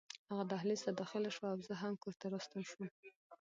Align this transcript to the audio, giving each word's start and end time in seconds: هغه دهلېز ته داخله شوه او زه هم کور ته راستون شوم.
هغه 0.29 0.43
دهلېز 0.51 0.81
ته 0.85 0.91
داخله 1.01 1.29
شوه 1.35 1.47
او 1.53 1.59
زه 1.67 1.73
هم 1.81 1.93
کور 2.03 2.13
ته 2.21 2.25
راستون 2.33 2.61
شوم. 2.71 2.87